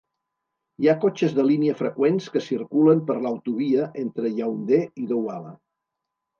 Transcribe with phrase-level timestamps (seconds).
[0.83, 5.57] Hi ha cotxes de línia freqüents que circulen per l'autovia entre Yaoundé i Douala.